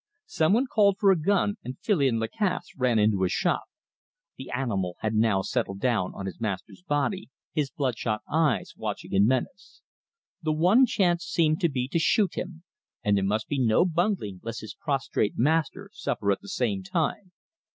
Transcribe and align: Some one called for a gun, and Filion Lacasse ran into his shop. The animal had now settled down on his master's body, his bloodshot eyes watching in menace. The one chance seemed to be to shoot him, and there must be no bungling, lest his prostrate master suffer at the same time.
Some 0.25 0.53
one 0.53 0.65
called 0.65 0.97
for 0.99 1.11
a 1.11 1.15
gun, 1.15 1.57
and 1.63 1.77
Filion 1.79 2.17
Lacasse 2.17 2.75
ran 2.75 2.97
into 2.97 3.21
his 3.21 3.31
shop. 3.31 3.65
The 4.35 4.49
animal 4.49 4.95
had 5.01 5.13
now 5.13 5.43
settled 5.43 5.79
down 5.79 6.11
on 6.15 6.25
his 6.25 6.39
master's 6.41 6.81
body, 6.81 7.29
his 7.53 7.69
bloodshot 7.69 8.21
eyes 8.27 8.73
watching 8.75 9.13
in 9.13 9.27
menace. 9.27 9.83
The 10.41 10.53
one 10.53 10.87
chance 10.87 11.23
seemed 11.25 11.61
to 11.61 11.69
be 11.69 11.87
to 11.89 11.99
shoot 11.99 12.33
him, 12.35 12.63
and 13.03 13.15
there 13.15 13.23
must 13.23 13.47
be 13.47 13.59
no 13.63 13.85
bungling, 13.85 14.39
lest 14.41 14.61
his 14.61 14.73
prostrate 14.73 15.37
master 15.37 15.91
suffer 15.93 16.31
at 16.31 16.41
the 16.41 16.49
same 16.49 16.81
time. 16.81 17.31